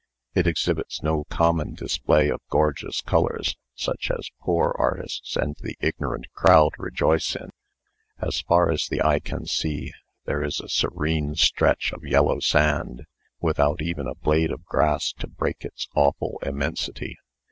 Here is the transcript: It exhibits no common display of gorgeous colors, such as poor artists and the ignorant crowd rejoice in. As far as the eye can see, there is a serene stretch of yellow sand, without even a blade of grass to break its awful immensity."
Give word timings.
It 0.33 0.47
exhibits 0.47 1.03
no 1.03 1.25
common 1.25 1.75
display 1.75 2.29
of 2.29 2.41
gorgeous 2.49 3.01
colors, 3.01 3.55
such 3.75 4.09
as 4.09 4.31
poor 4.39 4.75
artists 4.79 5.35
and 5.35 5.55
the 5.59 5.77
ignorant 5.79 6.25
crowd 6.33 6.71
rejoice 6.79 7.35
in. 7.35 7.51
As 8.19 8.41
far 8.41 8.71
as 8.71 8.87
the 8.87 9.03
eye 9.03 9.19
can 9.19 9.45
see, 9.45 9.93
there 10.25 10.41
is 10.43 10.59
a 10.59 10.69
serene 10.69 11.35
stretch 11.35 11.93
of 11.93 12.03
yellow 12.03 12.39
sand, 12.39 13.03
without 13.41 13.79
even 13.83 14.07
a 14.07 14.15
blade 14.15 14.49
of 14.49 14.65
grass 14.65 15.13
to 15.19 15.27
break 15.27 15.63
its 15.63 15.87
awful 15.93 16.39
immensity." 16.41 17.19